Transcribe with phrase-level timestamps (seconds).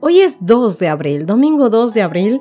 [0.00, 2.40] Hoy es 2 de abril, domingo 2 de abril,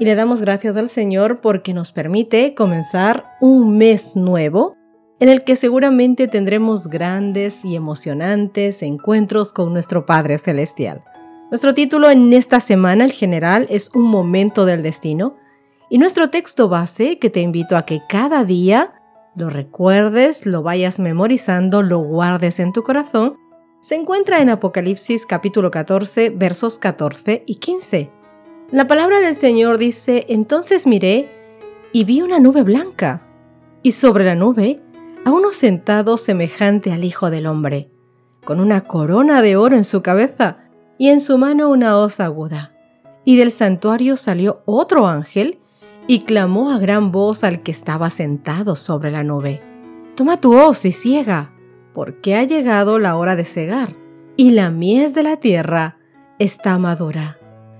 [0.00, 4.74] y le damos gracias al Señor porque nos permite comenzar un mes nuevo
[5.20, 11.04] en el que seguramente tendremos grandes y emocionantes encuentros con nuestro Padre Celestial.
[11.48, 15.36] Nuestro título en esta semana, el general, es Un momento del destino,
[15.88, 18.94] y nuestro texto base, que te invito a que cada día
[19.36, 23.36] lo recuerdes, lo vayas memorizando, lo guardes en tu corazón,
[23.86, 28.10] se encuentra en Apocalipsis capítulo 14 versos 14 y 15.
[28.72, 31.30] La palabra del Señor dice, entonces miré
[31.92, 33.22] y vi una nube blanca,
[33.84, 34.82] y sobre la nube
[35.24, 37.88] a uno sentado semejante al Hijo del Hombre,
[38.44, 40.58] con una corona de oro en su cabeza
[40.98, 42.74] y en su mano una hoz aguda.
[43.24, 45.60] Y del santuario salió otro ángel,
[46.08, 49.62] y clamó a gran voz al que estaba sentado sobre la nube.
[50.16, 51.52] Toma tu hoz y ciega,
[51.96, 53.96] porque ha llegado la hora de cegar,
[54.36, 55.96] y la mies de la tierra
[56.38, 57.38] está madura.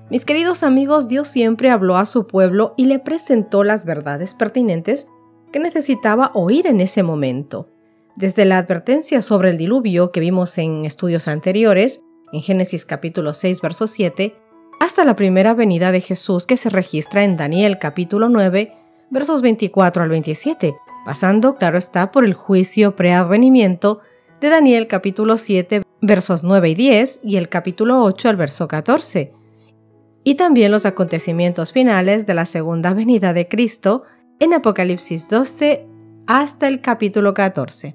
[0.08, 5.08] Mis queridos amigos, Dios siempre habló a su pueblo y le presentó las verdades pertinentes
[5.52, 7.68] que necesitaba oír en ese momento.
[8.16, 12.00] Desde la advertencia sobre el diluvio que vimos en estudios anteriores,
[12.32, 14.34] en Génesis capítulo 6, verso 7,
[14.80, 18.72] hasta la primera venida de Jesús que se registra en Daniel capítulo 9,
[19.10, 20.74] versos 24 al 27,
[21.06, 24.00] pasando, claro está, por el juicio preadvenimiento
[24.40, 29.32] de Daniel capítulo 7, versos 9 y 10 y el capítulo 8 al verso 14,
[30.24, 34.02] y también los acontecimientos finales de la segunda venida de Cristo
[34.40, 35.86] en Apocalipsis 12
[36.26, 37.94] hasta el capítulo 14.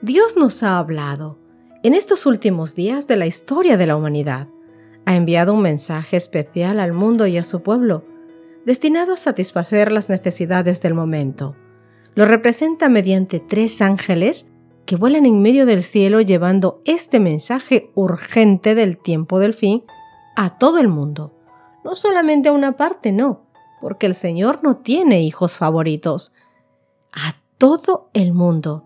[0.00, 1.40] Dios nos ha hablado
[1.82, 4.46] en estos últimos días de la historia de la humanidad
[5.06, 8.04] ha enviado un mensaje especial al mundo y a su pueblo,
[8.64, 11.56] destinado a satisfacer las necesidades del momento.
[12.16, 14.50] Lo representa mediante tres ángeles
[14.86, 19.84] que vuelan en medio del cielo llevando este mensaje urgente del tiempo del fin
[20.34, 21.32] a todo el mundo.
[21.84, 23.46] No solamente a una parte, no,
[23.80, 26.34] porque el Señor no tiene hijos favoritos.
[27.12, 28.84] A todo el mundo.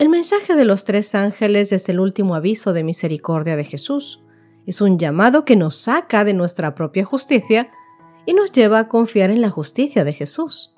[0.00, 4.24] El mensaje de los tres ángeles es el último aviso de misericordia de Jesús
[4.68, 7.70] es un llamado que nos saca de nuestra propia justicia
[8.26, 10.74] y nos lleva a confiar en la justicia de Jesús.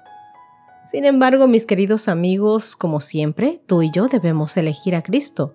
[0.91, 5.55] Sin embargo, mis queridos amigos, como siempre, tú y yo debemos elegir a Cristo,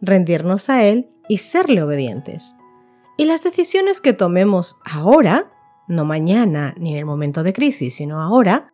[0.00, 2.54] rendirnos a Él y serle obedientes.
[3.18, 5.52] Y las decisiones que tomemos ahora,
[5.86, 8.72] no mañana ni en el momento de crisis, sino ahora,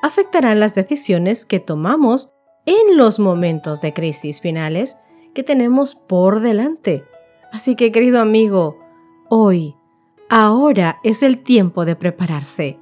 [0.00, 2.30] afectarán las decisiones que tomamos
[2.64, 4.96] en los momentos de crisis finales
[5.34, 7.02] que tenemos por delante.
[7.50, 8.78] Así que querido amigo,
[9.28, 9.74] hoy,
[10.30, 12.78] ahora es el tiempo de prepararse.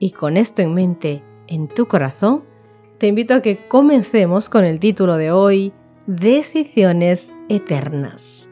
[0.00, 2.44] Y con esto en mente, en tu corazón,
[2.98, 5.72] te invito a que comencemos con el título de hoy,
[6.06, 8.50] Decisiones Eternas.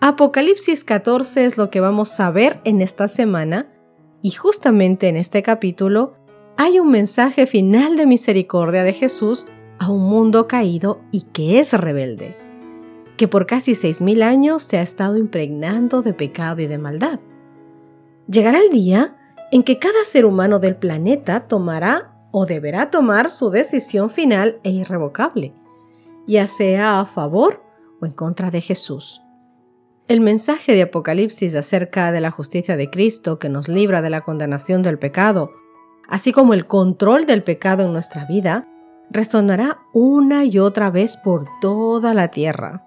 [0.00, 3.72] Apocalipsis 14 es lo que vamos a ver en esta semana
[4.20, 6.14] y justamente en este capítulo
[6.56, 9.46] hay un mensaje final de misericordia de Jesús
[9.78, 12.42] a un mundo caído y que es rebelde
[13.16, 17.20] que por casi 6.000 años se ha estado impregnando de pecado y de maldad.
[18.28, 19.16] Llegará el día
[19.52, 24.70] en que cada ser humano del planeta tomará o deberá tomar su decisión final e
[24.70, 25.52] irrevocable,
[26.26, 27.62] ya sea a favor
[28.00, 29.20] o en contra de Jesús.
[30.08, 34.22] El mensaje de Apocalipsis acerca de la justicia de Cristo que nos libra de la
[34.22, 35.52] condenación del pecado,
[36.08, 38.66] así como el control del pecado en nuestra vida,
[39.10, 42.86] resonará una y otra vez por toda la tierra.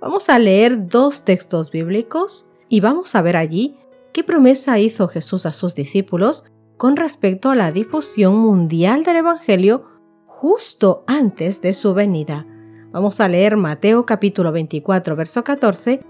[0.00, 3.78] Vamos a leer dos textos bíblicos y vamos a ver allí
[4.12, 6.44] qué promesa hizo Jesús a sus discípulos
[6.76, 9.84] con respecto a la difusión mundial del Evangelio
[10.26, 12.46] justo antes de su venida.
[12.92, 16.00] Vamos a leer Mateo capítulo 24, verso 14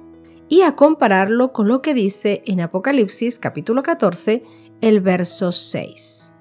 [0.48, 4.42] y a compararlo con lo que dice en Apocalipsis capítulo 14,
[4.80, 6.34] el verso 6.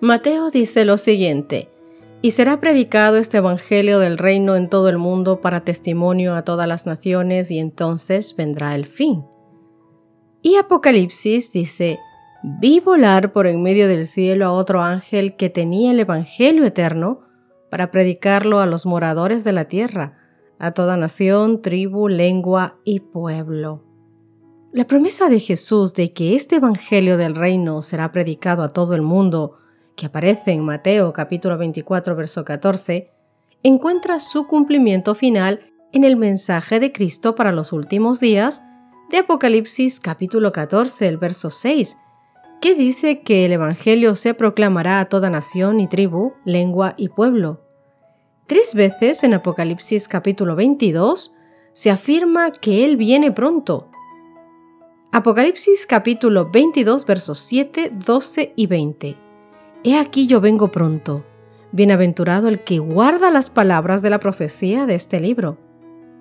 [0.00, 1.70] Mateo dice lo siguiente,
[2.22, 6.66] y será predicado este Evangelio del reino en todo el mundo para testimonio a todas
[6.66, 9.24] las naciones y entonces vendrá el fin.
[10.46, 12.00] Y Apocalipsis dice,
[12.42, 17.22] vi volar por en medio del cielo a otro ángel que tenía el Evangelio eterno
[17.70, 20.18] para predicarlo a los moradores de la tierra,
[20.58, 23.84] a toda nación, tribu, lengua y pueblo.
[24.70, 29.00] La promesa de Jesús de que este Evangelio del Reino será predicado a todo el
[29.00, 29.56] mundo,
[29.96, 33.10] que aparece en Mateo capítulo 24 verso 14,
[33.62, 38.60] encuentra su cumplimiento final en el mensaje de Cristo para los últimos días
[39.10, 41.98] de Apocalipsis capítulo 14, el verso 6,
[42.60, 47.60] que dice que el Evangelio se proclamará a toda nación y tribu, lengua y pueblo.
[48.46, 51.36] Tres veces en Apocalipsis capítulo 22
[51.72, 53.90] se afirma que Él viene pronto.
[55.12, 59.16] Apocalipsis capítulo 22 versos 7, 12 y 20.
[59.84, 61.24] He aquí yo vengo pronto.
[61.72, 65.58] Bienaventurado el que guarda las palabras de la profecía de este libro.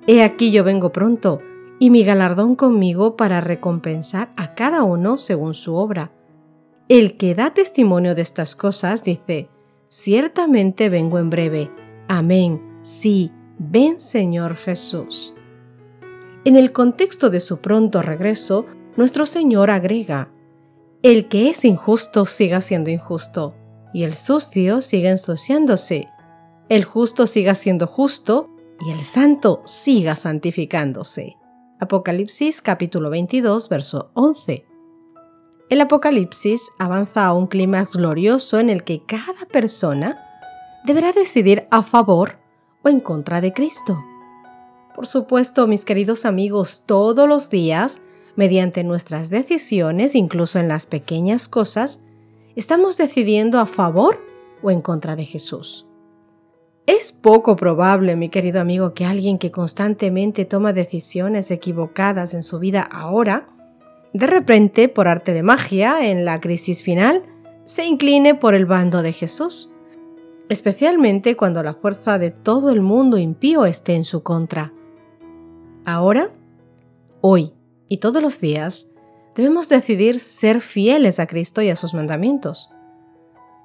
[0.06, 1.42] He aquí yo vengo pronto,
[1.84, 6.14] y mi galardón conmigo para recompensar a cada uno según su obra.
[6.88, 9.50] El que da testimonio de estas cosas dice,
[9.90, 11.70] ciertamente vengo en breve.
[12.08, 12.80] Amén.
[12.84, 15.34] Sí, ven Señor Jesús.
[16.46, 18.66] En el contexto de su pronto regreso,
[18.96, 20.32] nuestro Señor agrega,
[21.02, 23.56] el que es injusto siga siendo injusto,
[23.94, 26.08] y el sucio siga ensuciándose.
[26.70, 28.50] El justo siga siendo justo,
[28.80, 31.36] y el santo siga santificándose.
[31.80, 34.66] Apocalipsis capítulo 22, verso 11.
[35.70, 40.18] El Apocalipsis avanza a un clima glorioso en el que cada persona
[40.86, 42.40] deberá decidir a favor
[42.84, 44.04] o en contra de Cristo.
[44.96, 48.02] Por supuesto, mis queridos amigos, todos los días
[48.36, 52.02] Mediante nuestras decisiones, incluso en las pequeñas cosas,
[52.56, 54.20] estamos decidiendo a favor
[54.64, 55.86] o en contra de Jesús.
[56.86, 62.60] Es poco probable, mi querido amigo, que alguien que constantemente toma decisiones equivocadas en su
[62.60, 63.48] vida ahora,
[64.12, 67.24] de repente, por arte de magia, en la crisis final,
[67.64, 69.74] se incline por el bando de Jesús,
[70.50, 74.74] especialmente cuando la fuerza de todo el mundo impío esté en su contra.
[75.86, 76.32] Ahora,
[77.22, 77.54] hoy,
[77.88, 78.92] y todos los días
[79.36, 82.72] debemos decidir ser fieles a Cristo y a sus mandamientos.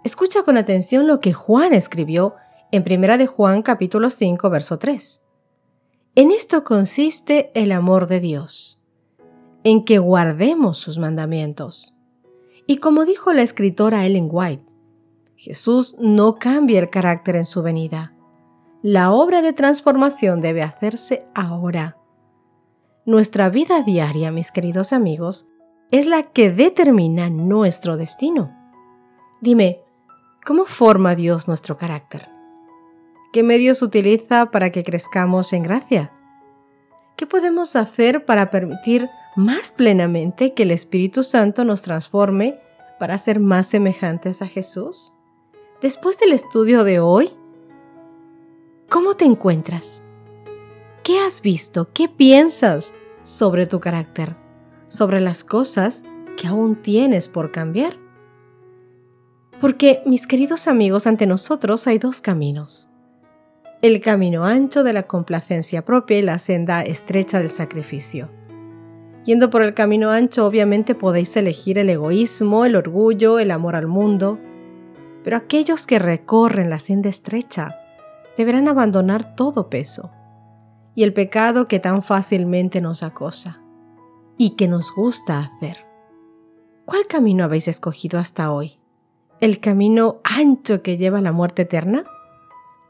[0.05, 2.37] Escucha con atención lo que Juan escribió
[2.71, 5.25] en 1 de Juan capítulo 5 verso 3.
[6.15, 8.87] En esto consiste el amor de Dios,
[9.65, 11.97] en que guardemos sus mandamientos.
[12.67, 14.65] Y como dijo la escritora Ellen White,
[15.37, 18.15] Jesús no cambia el carácter en su venida.
[18.83, 21.99] La obra de transformación debe hacerse ahora
[23.09, 25.49] nuestra vida diaria, mis queridos amigos,
[25.91, 28.55] es la que determina nuestro destino.
[29.41, 29.81] Dime,
[30.45, 32.29] ¿cómo forma Dios nuestro carácter?
[33.31, 36.13] ¿Qué medios utiliza para que crezcamos en gracia?
[37.15, 42.59] ¿Qué podemos hacer para permitir más plenamente que el Espíritu Santo nos transforme
[42.99, 45.13] para ser más semejantes a Jesús?
[45.83, 47.31] Después del estudio de hoy,
[48.89, 50.03] ¿cómo te encuentras?
[51.03, 51.93] ¿Qué has visto?
[51.93, 54.37] ¿Qué piensas sobre tu carácter?
[54.87, 56.05] Sobre las cosas
[56.39, 57.99] que aún tienes por cambiar.
[59.61, 62.91] Porque, mis queridos amigos, ante nosotros hay dos caminos.
[63.81, 68.29] El camino ancho de la complacencia propia y la senda estrecha del sacrificio.
[69.25, 73.87] Yendo por el camino ancho, obviamente podéis elegir el egoísmo, el orgullo, el amor al
[73.87, 74.41] mundo,
[75.23, 77.77] pero aquellos que recorren la senda estrecha
[78.37, 80.11] deberán abandonar todo peso
[80.97, 83.63] y el pecado que tan fácilmente nos acosa
[84.37, 85.87] y que nos gusta hacer.
[86.85, 88.81] ¿Cuál camino habéis escogido hasta hoy?
[89.39, 92.03] ¿El camino ancho que lleva a la muerte eterna?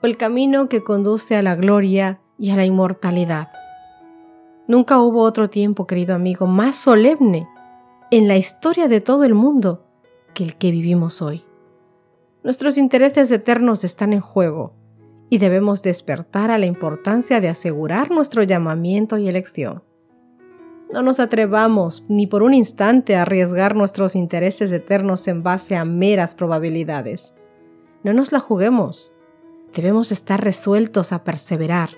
[0.01, 3.49] ¿O el camino que conduce a la gloria y a la inmortalidad?
[4.69, 7.49] Nunca hubo otro tiempo, querido amigo, más solemne
[8.11, 9.85] en la historia de todo el mundo
[10.35, 11.45] que el que vivimos hoy.
[12.45, 14.73] Nuestros intereses eternos están en juego
[15.31, 19.83] y debemos despertar a la importancia de asegurar nuestro llamamiento y elección.
[20.93, 25.85] No nos atrevamos ni por un instante a arriesgar nuestros intereses eternos en base a
[25.85, 27.35] meras probabilidades.
[28.05, 29.18] No nos la juguemos.
[29.75, 31.91] Debemos estar resueltos a perseverar.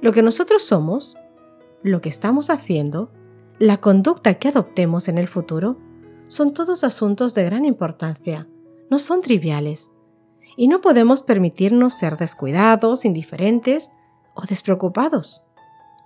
[0.00, 1.18] Lo que nosotros somos,
[1.82, 3.12] lo que estamos haciendo,
[3.58, 5.76] la conducta que adoptemos en el futuro,
[6.26, 8.48] son todos asuntos de gran importancia,
[8.88, 9.90] no son triviales
[10.56, 13.90] y no podemos permitirnos ser descuidados, indiferentes
[14.34, 15.50] o despreocupados.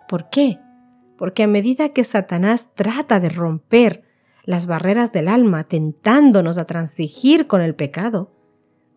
[0.08, 0.58] ¿Por qué?
[1.16, 4.02] Porque a medida que Satanás trata de romper
[4.44, 8.33] las barreras del alma tentándonos a transigir con el pecado,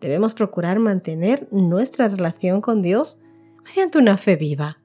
[0.00, 3.22] debemos procurar mantener nuestra relación con Dios
[3.64, 4.78] mediante una fe viva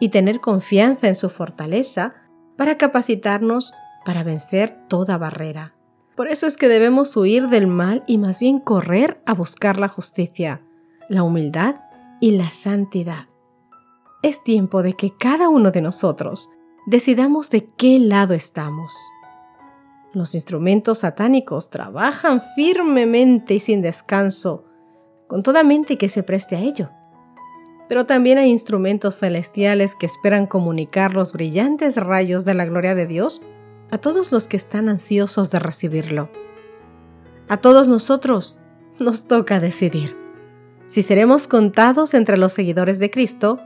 [0.00, 2.14] y tener confianza en su fortaleza
[2.56, 5.74] para capacitarnos para vencer toda barrera.
[6.16, 9.88] Por eso es que debemos huir del mal y más bien correr a buscar la
[9.88, 10.62] justicia,
[11.08, 11.76] la humildad
[12.20, 13.28] y la santidad.
[14.22, 16.50] Es tiempo de que cada uno de nosotros
[16.86, 18.94] decidamos de qué lado estamos.
[20.14, 24.64] Los instrumentos satánicos trabajan firmemente y sin descanso,
[25.26, 26.90] con toda mente que se preste a ello.
[27.88, 33.06] Pero también hay instrumentos celestiales que esperan comunicar los brillantes rayos de la gloria de
[33.06, 33.42] Dios
[33.90, 36.30] a todos los que están ansiosos de recibirlo.
[37.48, 38.58] A todos nosotros
[38.98, 40.16] nos toca decidir
[40.86, 43.60] si seremos contados entre los seguidores de Cristo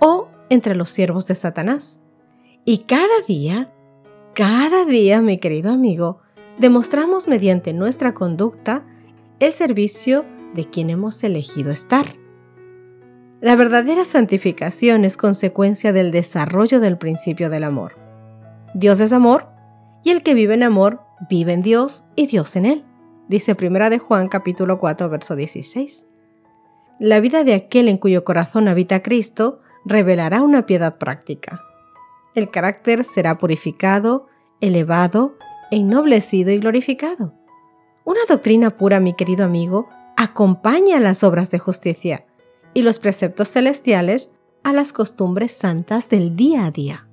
[0.00, 2.02] o entre los siervos de Satanás.
[2.64, 3.72] Y cada día,
[4.34, 6.20] cada día, mi querido amigo,
[6.58, 8.84] demostramos mediante nuestra conducta
[9.38, 10.24] el servicio
[10.54, 12.04] de quien hemos elegido estar.
[13.40, 17.96] La verdadera santificación es consecuencia del desarrollo del principio del amor.
[18.74, 19.46] Dios es amor
[20.02, 22.84] y el que vive en amor vive en Dios y Dios en él,
[23.28, 26.06] dice 1 de Juan capítulo 4 verso 16.
[26.98, 31.62] La vida de aquel en cuyo corazón habita Cristo revelará una piedad práctica.
[32.34, 34.26] El carácter será purificado,
[34.60, 35.36] elevado,
[35.70, 37.34] ennoblecido y glorificado.
[38.04, 42.26] Una doctrina pura, mi querido amigo, acompaña las obras de justicia
[42.74, 47.08] y los preceptos celestiales a las costumbres santas del día a día.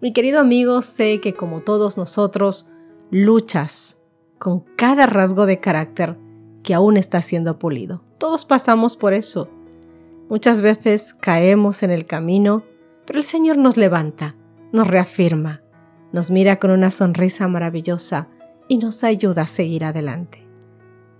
[0.00, 2.70] Mi querido amigo, sé que como todos nosotros,
[3.10, 3.98] luchas
[4.38, 6.18] con cada rasgo de carácter
[6.62, 8.02] que aún está siendo pulido.
[8.18, 9.48] Todos pasamos por eso.
[10.28, 12.64] Muchas veces caemos en el camino,
[13.06, 14.36] pero el Señor nos levanta,
[14.72, 15.62] nos reafirma,
[16.12, 18.28] nos mira con una sonrisa maravillosa
[18.68, 20.46] y nos ayuda a seguir adelante.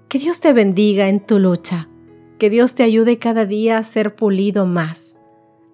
[0.09, 1.88] Que Dios te bendiga en tu lucha,
[2.38, 5.19] que Dios te ayude cada día a ser pulido más,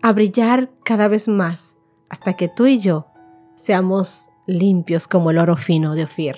[0.02, 1.78] a brillar cada vez más,
[2.08, 3.06] hasta que tú y yo
[3.54, 6.36] seamos limpios como el oro fino de Ofir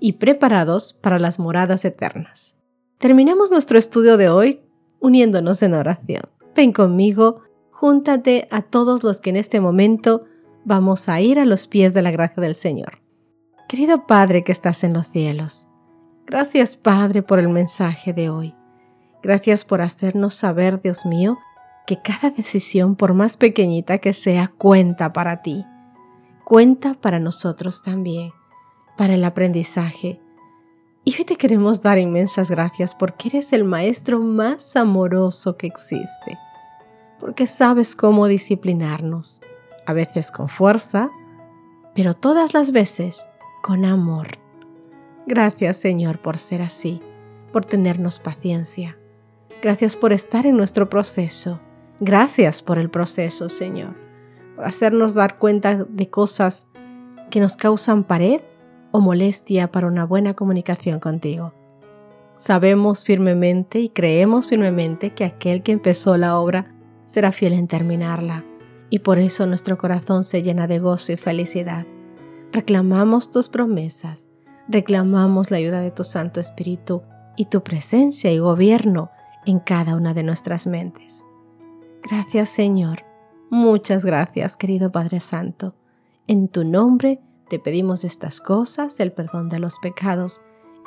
[0.00, 2.58] y preparados para las moradas eternas.
[2.98, 4.60] Terminamos nuestro estudio de hoy
[5.00, 6.22] uniéndonos en oración.
[6.54, 7.42] Ven conmigo,
[7.78, 10.24] júntate a todos los que en este momento
[10.64, 13.00] vamos a ir a los pies de la gracia del Señor.
[13.68, 15.68] Querido Padre que estás en los cielos,
[16.26, 18.56] gracias Padre por el mensaje de hoy.
[19.22, 21.38] Gracias por hacernos saber, Dios mío,
[21.86, 25.64] que cada decisión, por más pequeñita que sea, cuenta para ti.
[26.44, 28.32] Cuenta para nosotros también,
[28.96, 30.20] para el aprendizaje,
[31.04, 36.36] y hoy te queremos dar inmensas gracias porque eres el maestro más amoroso que existe,
[37.18, 39.40] porque sabes cómo disciplinarnos,
[39.86, 41.10] a veces con fuerza,
[41.94, 43.28] pero todas las veces
[43.62, 44.28] con amor.
[45.26, 47.00] Gracias Señor por ser así,
[47.52, 48.98] por tenernos paciencia.
[49.60, 51.60] Gracias por estar en nuestro proceso.
[52.00, 53.96] Gracias por el proceso, Señor,
[54.54, 56.68] por hacernos dar cuenta de cosas
[57.30, 58.40] que nos causan pared
[58.92, 61.54] o molestia para una buena comunicación contigo.
[62.36, 66.72] Sabemos firmemente y creemos firmemente que aquel que empezó la obra
[67.08, 68.44] será fiel en terminarla,
[68.90, 71.86] y por eso nuestro corazón se llena de gozo y felicidad.
[72.52, 74.28] Reclamamos tus promesas,
[74.68, 77.02] reclamamos la ayuda de tu Santo Espíritu
[77.36, 79.10] y tu presencia y gobierno
[79.46, 81.24] en cada una de nuestras mentes.
[82.02, 83.04] Gracias Señor,
[83.50, 85.74] muchas gracias querido Padre Santo.
[86.26, 90.42] En tu nombre te pedimos estas cosas, el perdón de los pecados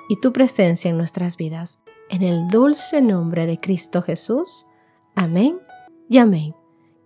[0.08, 1.80] y tu presencia en nuestras vidas.
[2.10, 4.68] En el dulce nombre de Cristo Jesús.
[5.16, 5.60] Amén
[6.12, 6.56] y amén.